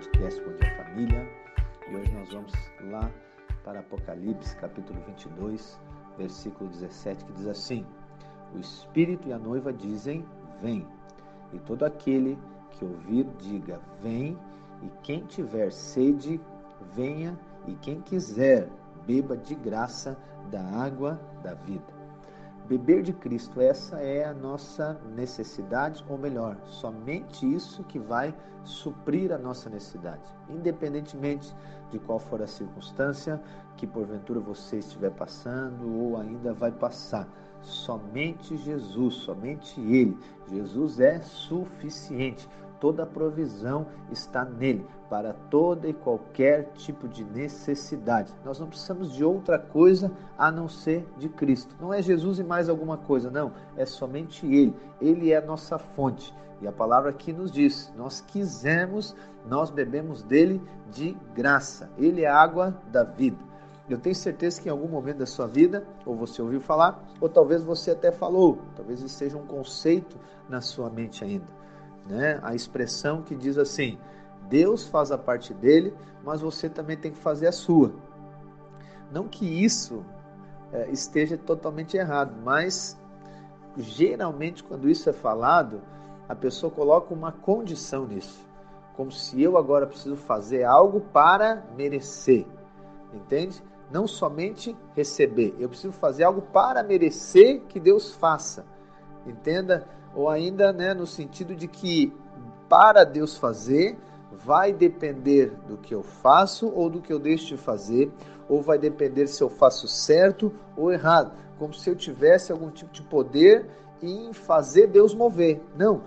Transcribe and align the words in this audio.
podcast 0.00 0.40
Bom 0.40 0.56
Dia 0.56 0.76
Família. 0.76 1.30
E 1.90 1.94
hoje 1.94 2.10
nós 2.12 2.32
vamos 2.32 2.52
lá 2.90 3.12
para 3.62 3.80
Apocalipse, 3.80 4.56
capítulo 4.56 4.98
22, 5.02 5.78
versículo 6.16 6.70
17, 6.70 7.24
que 7.26 7.32
diz 7.34 7.46
assim: 7.46 7.84
O 8.54 8.58
Espírito 8.58 9.28
e 9.28 9.32
a 9.32 9.38
noiva 9.38 9.72
dizem: 9.72 10.24
Vem. 10.62 10.86
E 11.52 11.58
todo 11.60 11.84
aquele 11.84 12.38
que 12.70 12.84
ouvir, 12.84 13.26
diga: 13.38 13.78
Vem. 14.00 14.38
E 14.82 14.88
quem 15.02 15.26
tiver 15.26 15.70
sede, 15.70 16.40
venha. 16.94 17.38
E 17.66 17.74
quem 17.74 18.00
quiser, 18.00 18.70
beba 19.06 19.36
de 19.36 19.54
graça 19.54 20.16
da 20.50 20.62
água 20.62 21.20
da 21.42 21.52
vida 21.52 21.99
beber 22.70 23.02
de 23.02 23.12
Cristo, 23.12 23.60
essa 23.60 23.96
é 23.98 24.24
a 24.24 24.32
nossa 24.32 24.96
necessidade, 25.16 26.04
ou 26.08 26.16
melhor, 26.16 26.56
somente 26.66 27.44
isso 27.44 27.82
que 27.82 27.98
vai 27.98 28.32
suprir 28.62 29.32
a 29.32 29.38
nossa 29.38 29.68
necessidade, 29.68 30.22
independentemente 30.48 31.52
de 31.90 31.98
qual 31.98 32.20
for 32.20 32.40
a 32.40 32.46
circunstância 32.46 33.42
que 33.76 33.88
porventura 33.88 34.38
você 34.38 34.78
estiver 34.78 35.10
passando 35.10 35.92
ou 35.92 36.16
ainda 36.16 36.54
vai 36.54 36.70
passar. 36.70 37.28
Somente 37.60 38.56
Jesus, 38.56 39.14
somente 39.14 39.80
Ele. 39.80 40.16
Jesus 40.48 41.00
é 41.00 41.20
suficiente 41.22 42.48
toda 42.80 43.02
a 43.02 43.06
provisão 43.06 43.86
está 44.10 44.44
nele 44.44 44.84
para 45.10 45.32
toda 45.50 45.88
e 45.88 45.92
qualquer 45.92 46.70
tipo 46.74 47.08
de 47.08 47.24
necessidade. 47.24 48.32
Nós 48.44 48.58
não 48.58 48.68
precisamos 48.68 49.12
de 49.12 49.24
outra 49.24 49.58
coisa 49.58 50.10
a 50.38 50.50
não 50.50 50.68
ser 50.68 51.06
de 51.18 51.28
Cristo. 51.28 51.74
Não 51.80 51.92
é 51.92 52.00
Jesus 52.00 52.38
e 52.38 52.44
mais 52.44 52.68
alguma 52.68 52.96
coisa, 52.96 53.30
não, 53.30 53.52
é 53.76 53.84
somente 53.84 54.46
ele. 54.46 54.74
Ele 55.00 55.32
é 55.32 55.36
a 55.36 55.44
nossa 55.44 55.78
fonte. 55.78 56.32
E 56.62 56.68
a 56.68 56.72
palavra 56.72 57.10
aqui 57.10 57.32
nos 57.32 57.50
diz: 57.50 57.92
nós 57.96 58.20
quisemos, 58.20 59.14
nós 59.46 59.70
bebemos 59.70 60.22
dele 60.22 60.62
de 60.92 61.16
graça. 61.34 61.90
Ele 61.98 62.22
é 62.22 62.28
a 62.28 62.40
água 62.40 62.74
da 62.90 63.02
vida. 63.02 63.50
Eu 63.88 63.98
tenho 63.98 64.14
certeza 64.14 64.62
que 64.62 64.68
em 64.68 64.70
algum 64.72 64.86
momento 64.86 65.18
da 65.18 65.26
sua 65.26 65.48
vida, 65.48 65.84
ou 66.06 66.14
você 66.14 66.40
ouviu 66.40 66.60
falar, 66.60 67.02
ou 67.20 67.28
talvez 67.28 67.64
você 67.64 67.90
até 67.90 68.12
falou, 68.12 68.60
talvez 68.76 69.00
isso 69.00 69.16
seja 69.16 69.36
um 69.36 69.44
conceito 69.44 70.16
na 70.48 70.60
sua 70.60 70.88
mente 70.88 71.24
ainda 71.24 71.59
né? 72.10 72.40
A 72.42 72.54
expressão 72.54 73.22
que 73.22 73.34
diz 73.34 73.56
assim: 73.56 73.98
Deus 74.48 74.86
faz 74.88 75.12
a 75.12 75.18
parte 75.18 75.54
dele, 75.54 75.94
mas 76.24 76.40
você 76.40 76.68
também 76.68 76.96
tem 76.96 77.12
que 77.12 77.18
fazer 77.18 77.46
a 77.46 77.52
sua. 77.52 77.92
Não 79.10 79.28
que 79.28 79.44
isso 79.46 80.04
é, 80.72 80.90
esteja 80.90 81.38
totalmente 81.38 81.96
errado, 81.96 82.34
mas 82.44 82.98
geralmente 83.76 84.62
quando 84.62 84.88
isso 84.88 85.08
é 85.08 85.12
falado, 85.12 85.80
a 86.28 86.34
pessoa 86.34 86.70
coloca 86.70 87.12
uma 87.12 87.32
condição 87.32 88.06
nisso, 88.06 88.40
como 88.96 89.10
se 89.10 89.42
eu 89.42 89.56
agora 89.56 89.86
preciso 89.86 90.16
fazer 90.16 90.64
algo 90.64 91.00
para 91.00 91.64
merecer, 91.76 92.46
entende? 93.12 93.62
Não 93.90 94.06
somente 94.06 94.76
receber, 94.94 95.56
eu 95.58 95.68
preciso 95.68 95.92
fazer 95.92 96.22
algo 96.22 96.42
para 96.42 96.82
merecer 96.82 97.62
que 97.62 97.80
Deus 97.80 98.14
faça. 98.14 98.64
Entenda 99.26 99.86
ou 100.14 100.28
ainda 100.28 100.72
né, 100.72 100.94
no 100.94 101.06
sentido 101.06 101.54
de 101.54 101.68
que 101.68 102.12
para 102.68 103.04
Deus 103.04 103.36
fazer 103.36 103.98
vai 104.32 104.72
depender 104.72 105.52
do 105.66 105.76
que 105.76 105.94
eu 105.94 106.02
faço 106.02 106.68
ou 106.68 106.88
do 106.88 107.00
que 107.00 107.12
eu 107.12 107.18
deixo 107.18 107.46
de 107.46 107.56
fazer, 107.56 108.10
ou 108.48 108.62
vai 108.62 108.78
depender 108.78 109.26
se 109.26 109.42
eu 109.42 109.48
faço 109.48 109.86
certo 109.86 110.52
ou 110.76 110.92
errado, 110.92 111.32
como 111.58 111.74
se 111.74 111.88
eu 111.88 111.94
tivesse 111.94 112.50
algum 112.50 112.70
tipo 112.70 112.92
de 112.92 113.02
poder 113.02 113.68
em 114.02 114.32
fazer 114.32 114.86
Deus 114.86 115.14
mover. 115.14 115.60
Não, 115.76 116.02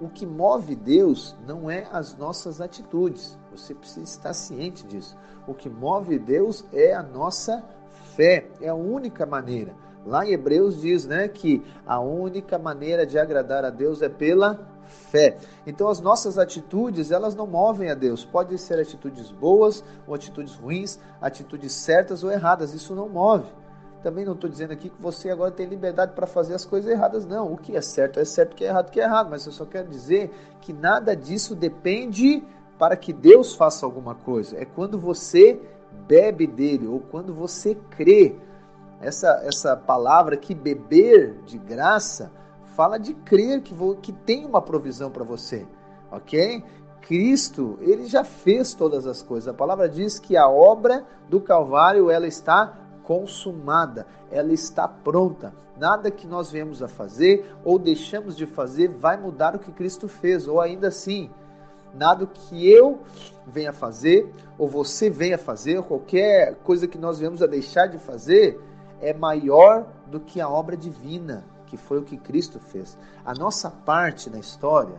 o 0.00 0.08
que 0.08 0.26
move 0.26 0.74
Deus 0.74 1.36
não 1.46 1.70
é 1.70 1.86
as 1.90 2.16
nossas 2.16 2.60
atitudes. 2.60 3.38
Você 3.50 3.74
precisa 3.74 4.04
estar 4.04 4.34
ciente 4.34 4.84
disso. 4.86 5.16
O 5.46 5.54
que 5.54 5.68
move 5.68 6.18
Deus 6.18 6.64
é 6.72 6.92
a 6.92 7.02
nossa 7.02 7.64
fé, 8.14 8.48
é 8.60 8.68
a 8.68 8.74
única 8.74 9.24
maneira. 9.24 9.74
Lá 10.06 10.24
em 10.24 10.32
Hebreus 10.32 10.80
diz, 10.80 11.04
né, 11.04 11.26
que 11.28 11.62
a 11.86 12.00
única 12.00 12.58
maneira 12.58 13.04
de 13.04 13.18
agradar 13.18 13.64
a 13.64 13.70
Deus 13.70 14.02
é 14.02 14.08
pela 14.08 14.58
fé. 14.86 15.36
Então 15.66 15.88
as 15.88 16.00
nossas 16.00 16.38
atitudes, 16.38 17.10
elas 17.10 17.34
não 17.34 17.46
movem 17.46 17.90
a 17.90 17.94
Deus. 17.94 18.24
Podem 18.24 18.56
ser 18.56 18.78
atitudes 18.78 19.30
boas 19.32 19.82
ou 20.06 20.14
atitudes 20.14 20.54
ruins, 20.54 20.98
atitudes 21.20 21.72
certas 21.72 22.22
ou 22.22 22.30
erradas, 22.30 22.72
isso 22.72 22.94
não 22.94 23.08
move. 23.08 23.50
Também 24.02 24.24
não 24.24 24.34
estou 24.34 24.48
dizendo 24.48 24.72
aqui 24.72 24.88
que 24.88 25.02
você 25.02 25.30
agora 25.30 25.50
tem 25.50 25.66
liberdade 25.66 26.12
para 26.12 26.26
fazer 26.26 26.54
as 26.54 26.64
coisas 26.64 26.88
erradas, 26.88 27.26
não. 27.26 27.52
O 27.52 27.56
que 27.56 27.76
é 27.76 27.80
certo 27.80 28.20
é 28.20 28.24
certo, 28.24 28.52
o 28.52 28.56
que 28.56 28.64
é 28.64 28.68
errado 28.68 28.90
que 28.90 29.00
é 29.00 29.04
errado, 29.04 29.28
mas 29.30 29.44
eu 29.44 29.52
só 29.52 29.64
quero 29.64 29.88
dizer 29.88 30.30
que 30.60 30.72
nada 30.72 31.16
disso 31.16 31.56
depende 31.56 32.44
para 32.78 32.96
que 32.96 33.12
Deus 33.12 33.54
faça 33.54 33.84
alguma 33.84 34.14
coisa. 34.14 34.56
É 34.56 34.64
quando 34.64 34.98
você 34.98 35.60
bebe 36.06 36.46
dele 36.46 36.86
ou 36.86 37.00
quando 37.00 37.34
você 37.34 37.74
crê 37.90 38.36
essa, 39.00 39.40
essa 39.44 39.76
palavra 39.76 40.36
que 40.36 40.54
beber 40.54 41.40
de 41.44 41.58
graça 41.58 42.30
fala 42.74 42.98
de 42.98 43.14
crer 43.14 43.62
que, 43.62 43.74
vou, 43.74 43.96
que 43.96 44.12
tem 44.12 44.44
uma 44.44 44.60
provisão 44.60 45.10
para 45.10 45.24
você, 45.24 45.66
ok? 46.10 46.62
Cristo, 47.02 47.78
ele 47.80 48.06
já 48.06 48.24
fez 48.24 48.74
todas 48.74 49.06
as 49.06 49.22
coisas. 49.22 49.48
A 49.48 49.54
palavra 49.54 49.88
diz 49.88 50.18
que 50.18 50.36
a 50.36 50.48
obra 50.48 51.04
do 51.28 51.40
Calvário 51.40 52.10
ela 52.10 52.26
está 52.26 52.76
consumada, 53.04 54.06
ela 54.30 54.52
está 54.52 54.88
pronta. 54.88 55.54
Nada 55.78 56.10
que 56.10 56.26
nós 56.26 56.50
viemos 56.50 56.82
a 56.82 56.88
fazer 56.88 57.54
ou 57.64 57.78
deixamos 57.78 58.36
de 58.36 58.44
fazer 58.44 58.88
vai 58.88 59.16
mudar 59.16 59.54
o 59.54 59.58
que 59.58 59.70
Cristo 59.70 60.08
fez, 60.08 60.48
ou 60.48 60.60
ainda 60.60 60.88
assim, 60.88 61.30
nada 61.94 62.26
que 62.26 62.68
eu 62.68 63.00
venha 63.46 63.72
fazer 63.72 64.32
ou 64.58 64.68
você 64.68 65.08
venha 65.08 65.38
fazer, 65.38 65.78
ou 65.78 65.84
qualquer 65.84 66.56
coisa 66.56 66.88
que 66.88 66.98
nós 66.98 67.18
viemos 67.18 67.42
a 67.42 67.46
deixar 67.46 67.86
de 67.86 67.98
fazer, 67.98 68.58
é 69.00 69.12
maior 69.12 69.86
do 70.06 70.20
que 70.20 70.40
a 70.40 70.48
obra 70.48 70.76
divina, 70.76 71.44
que 71.66 71.76
foi 71.76 71.98
o 71.98 72.02
que 72.02 72.16
Cristo 72.16 72.58
fez. 72.58 72.96
A 73.24 73.34
nossa 73.34 73.70
parte 73.70 74.30
na 74.30 74.38
história 74.38 74.98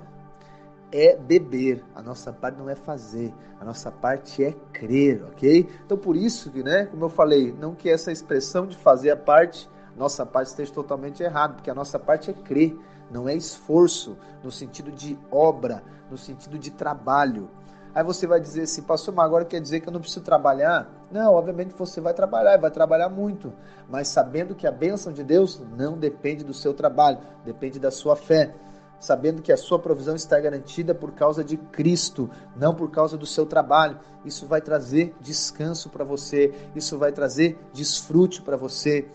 é 0.92 1.16
beber, 1.18 1.84
a 1.96 2.02
nossa 2.02 2.32
parte 2.32 2.58
não 2.58 2.70
é 2.70 2.76
fazer, 2.76 3.34
a 3.60 3.66
nossa 3.66 3.92
parte 3.92 4.44
é 4.44 4.54
crer, 4.72 5.24
ok? 5.26 5.70
Então 5.86 5.98
por 5.98 6.16
isso 6.16 6.50
que, 6.52 6.64
né, 6.64 6.86
como 6.86 7.06
eu 7.06 7.10
falei, 7.10 7.54
não 7.60 7.76
que 7.76 7.90
essa 7.90 8.12
expressão 8.12 8.66
de 8.66 8.78
fazer 8.78 9.12
a 9.12 9.18
parte, 9.18 9.70
nossa 9.98 10.26
parte 10.26 10.50
esteja 10.50 10.72
totalmente 10.72 11.24
errada, 11.24 11.56
porque 11.56 11.70
a 11.70 11.76
nossa 11.76 11.98
parte 12.00 12.30
é 12.30 12.34
crer, 12.34 12.78
não 13.12 13.28
é 13.28 13.36
esforço 13.36 14.18
no 14.44 14.52
sentido 14.52 14.92
de 14.92 15.18
obra, 15.32 15.84
no 16.10 16.18
sentido 16.18 16.58
de 16.58 16.72
trabalho. 16.72 17.50
Aí 17.98 18.04
você 18.04 18.28
vai 18.28 18.40
dizer 18.40 18.62
assim, 18.62 18.84
pastor, 18.84 19.12
mas 19.12 19.26
agora 19.26 19.44
quer 19.44 19.60
dizer 19.60 19.80
que 19.80 19.90
eu 19.90 19.92
não 19.92 20.00
preciso 20.00 20.24
trabalhar? 20.24 20.88
Não, 21.12 21.34
obviamente 21.34 21.74
você 21.76 22.00
vai 22.00 22.14
trabalhar, 22.14 22.56
vai 22.56 22.70
trabalhar 22.70 23.10
muito, 23.10 23.52
mas 23.90 24.08
sabendo 24.08 24.54
que 24.54 24.68
a 24.68 24.72
bênção 24.72 25.12
de 25.12 25.24
Deus 25.24 25.60
não 25.76 25.98
depende 25.98 26.44
do 26.44 26.54
seu 26.54 26.76
trabalho, 26.76 27.18
depende 27.44 27.80
da 27.80 27.90
sua 27.90 28.16
fé. 28.16 28.54
Sabendo 29.00 29.42
que 29.42 29.52
a 29.52 29.58
sua 29.58 29.80
provisão 29.80 30.16
está 30.16 30.40
garantida 30.40 30.94
por 30.94 31.14
causa 31.14 31.44
de 31.44 31.58
Cristo, 31.58 32.30
não 32.56 32.76
por 32.76 32.92
causa 32.92 33.18
do 33.18 33.26
seu 33.26 33.48
trabalho. 33.48 33.98
Isso 34.24 34.46
vai 34.46 34.62
trazer 34.62 35.16
descanso 35.20 35.90
para 35.90 36.04
você, 36.06 36.54
isso 36.76 37.00
vai 37.00 37.12
trazer 37.12 37.58
desfrute 37.74 38.44
para 38.44 38.56
você. 38.56 39.08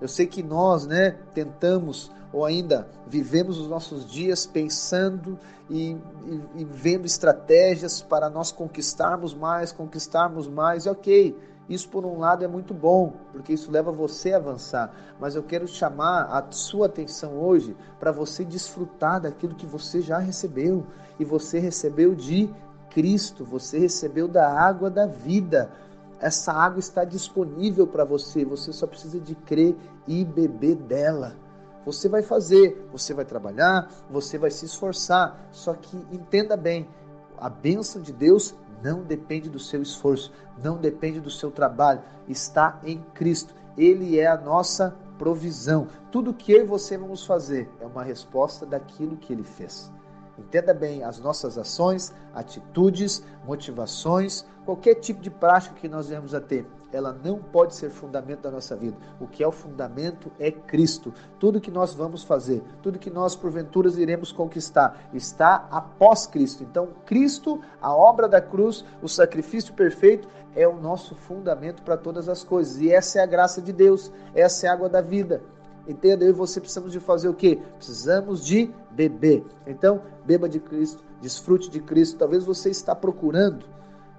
Eu 0.00 0.06
sei 0.06 0.28
que 0.28 0.44
nós, 0.44 0.86
né, 0.86 1.16
tentamos 1.34 2.12
ou 2.32 2.44
ainda 2.44 2.88
vivemos 3.06 3.58
os 3.58 3.68
nossos 3.68 4.06
dias 4.10 4.46
pensando 4.46 5.38
e, 5.70 5.96
e, 6.26 6.42
e, 6.56 6.64
vendo 6.64 7.06
estratégias 7.06 8.02
para 8.02 8.28
nós 8.28 8.52
conquistarmos 8.52 9.34
mais, 9.34 9.72
conquistarmos 9.72 10.46
mais, 10.46 10.86
e 10.86 10.88
ok, 10.88 11.36
isso 11.68 11.88
por 11.88 12.04
um 12.06 12.18
lado 12.18 12.44
é 12.44 12.48
muito 12.48 12.72
bom, 12.72 13.12
porque 13.32 13.52
isso 13.52 13.70
leva 13.70 13.92
você 13.92 14.32
a 14.32 14.36
avançar, 14.36 14.92
mas 15.20 15.34
eu 15.34 15.42
quero 15.42 15.68
chamar 15.68 16.22
a 16.24 16.50
sua 16.50 16.86
atenção 16.86 17.38
hoje 17.38 17.76
para 18.00 18.10
você 18.10 18.44
desfrutar 18.44 19.20
daquilo 19.20 19.54
que 19.54 19.66
você 19.66 20.00
já 20.00 20.18
recebeu, 20.18 20.86
e 21.18 21.24
você 21.24 21.58
recebeu 21.58 22.14
de 22.14 22.48
Cristo, 22.90 23.44
você 23.44 23.78
recebeu 23.78 24.26
da 24.26 24.48
água 24.48 24.90
da 24.90 25.06
vida. 25.06 25.70
Essa 26.20 26.52
água 26.52 26.80
está 26.80 27.04
disponível 27.04 27.86
para 27.86 28.04
você, 28.04 28.44
você 28.44 28.72
só 28.72 28.86
precisa 28.86 29.20
de 29.20 29.34
crer 29.34 29.76
e 30.06 30.24
beber 30.24 30.76
dela. 30.76 31.36
Você 31.88 32.06
vai 32.06 32.20
fazer, 32.20 32.86
você 32.92 33.14
vai 33.14 33.24
trabalhar, 33.24 33.90
você 34.10 34.36
vai 34.36 34.50
se 34.50 34.66
esforçar. 34.66 35.48
Só 35.50 35.72
que 35.72 35.96
entenda 36.12 36.54
bem, 36.54 36.86
a 37.38 37.48
bênção 37.48 38.02
de 38.02 38.12
Deus 38.12 38.54
não 38.82 39.02
depende 39.02 39.48
do 39.48 39.58
seu 39.58 39.80
esforço, 39.80 40.30
não 40.62 40.76
depende 40.76 41.18
do 41.18 41.30
seu 41.30 41.50
trabalho, 41.50 42.02
está 42.28 42.78
em 42.84 43.00
Cristo. 43.14 43.54
Ele 43.74 44.18
é 44.18 44.26
a 44.26 44.36
nossa 44.36 44.94
provisão. 45.16 45.88
Tudo 46.12 46.34
que 46.34 46.52
eu 46.52 46.60
e 46.60 46.66
você 46.66 46.98
vamos 46.98 47.24
fazer 47.24 47.70
é 47.80 47.86
uma 47.86 48.04
resposta 48.04 48.66
daquilo 48.66 49.16
que 49.16 49.32
ele 49.32 49.42
fez. 49.42 49.90
Entenda 50.38 50.74
bem 50.74 51.04
as 51.04 51.18
nossas 51.18 51.56
ações, 51.56 52.12
atitudes, 52.34 53.22
motivações, 53.46 54.44
qualquer 54.66 54.96
tipo 54.96 55.22
de 55.22 55.30
prática 55.30 55.74
que 55.74 55.88
nós 55.88 56.08
venhamos 56.08 56.34
a 56.34 56.40
ter, 56.40 56.66
ela 56.92 57.12
não 57.12 57.38
pode 57.38 57.74
ser 57.74 57.90
fundamento 57.90 58.42
da 58.42 58.50
nossa 58.50 58.74
vida. 58.74 58.96
O 59.20 59.26
que 59.26 59.42
é 59.42 59.46
o 59.46 59.52
fundamento 59.52 60.30
é 60.38 60.50
Cristo. 60.50 61.12
Tudo 61.38 61.60
que 61.60 61.70
nós 61.70 61.94
vamos 61.94 62.22
fazer, 62.22 62.62
tudo 62.82 62.98
que 62.98 63.10
nós 63.10 63.36
porventura 63.36 63.88
iremos 64.00 64.32
conquistar, 64.32 65.08
está 65.12 65.66
após 65.70 66.26
Cristo. 66.26 66.62
Então, 66.62 66.88
Cristo, 67.04 67.60
a 67.80 67.94
obra 67.94 68.28
da 68.28 68.40
cruz, 68.40 68.84
o 69.02 69.08
sacrifício 69.08 69.74
perfeito, 69.74 70.28
é 70.54 70.66
o 70.66 70.80
nosso 70.80 71.14
fundamento 71.14 71.82
para 71.82 71.96
todas 71.96 72.28
as 72.28 72.42
coisas. 72.42 72.80
E 72.80 72.90
essa 72.90 73.18
é 73.18 73.22
a 73.22 73.26
graça 73.26 73.60
de 73.60 73.72
Deus, 73.72 74.10
essa 74.34 74.66
é 74.66 74.70
a 74.70 74.72
água 74.72 74.88
da 74.88 75.00
vida. 75.00 75.42
Entenda? 75.86 76.24
Eu 76.24 76.30
e 76.30 76.32
você 76.32 76.60
precisamos 76.60 76.92
de 76.92 77.00
fazer 77.00 77.28
o 77.28 77.34
quê? 77.34 77.58
Precisamos 77.76 78.44
de 78.44 78.70
beber. 78.90 79.44
Então, 79.66 80.02
beba 80.24 80.48
de 80.48 80.60
Cristo, 80.60 81.02
desfrute 81.20 81.70
de 81.70 81.80
Cristo. 81.80 82.18
Talvez 82.18 82.44
você 82.44 82.68
está 82.68 82.94
procurando 82.94 83.64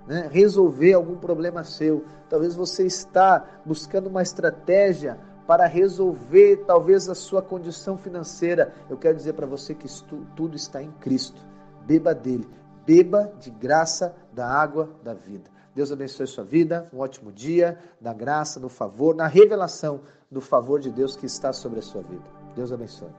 né, 0.09 0.27
resolver 0.31 0.93
algum 0.93 1.15
problema 1.15 1.63
seu. 1.63 2.03
Talvez 2.27 2.55
você 2.55 2.83
está 2.83 3.45
buscando 3.63 4.07
uma 4.07 4.23
estratégia 4.23 5.19
para 5.45 5.67
resolver 5.67 6.63
talvez 6.65 7.07
a 7.07 7.13
sua 7.13 7.43
condição 7.43 7.95
financeira. 7.95 8.73
Eu 8.89 8.97
quero 8.97 9.15
dizer 9.15 9.33
para 9.33 9.45
você 9.45 9.75
que 9.75 9.87
tudo 10.35 10.55
está 10.55 10.81
em 10.81 10.91
Cristo. 10.93 11.39
Beba 11.85 12.13
dele. 12.15 12.49
Beba 12.87 13.31
de 13.39 13.51
graça 13.51 14.15
da 14.33 14.47
água 14.47 14.89
da 15.03 15.13
vida. 15.13 15.49
Deus 15.75 15.91
abençoe 15.91 16.25
sua 16.25 16.43
vida, 16.43 16.89
um 16.91 16.99
ótimo 16.99 17.31
dia, 17.31 17.77
da 18.01 18.11
graça, 18.11 18.59
do 18.59 18.67
favor, 18.67 19.15
na 19.15 19.27
revelação 19.27 20.01
do 20.29 20.41
favor 20.41 20.79
de 20.79 20.89
Deus 20.89 21.15
que 21.15 21.27
está 21.27 21.53
sobre 21.53 21.79
a 21.79 21.83
sua 21.83 22.01
vida. 22.01 22.23
Deus 22.55 22.71
abençoe. 22.71 23.09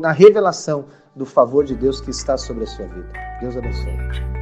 Na 0.00 0.12
revelação 0.12 0.86
do 1.14 1.26
favor 1.26 1.64
de 1.64 1.74
Deus 1.74 2.00
que 2.00 2.10
está 2.10 2.36
sobre 2.36 2.64
a 2.64 2.66
sua 2.68 2.86
vida. 2.86 3.10
Deus 3.40 3.56
abençoe. 3.56 4.37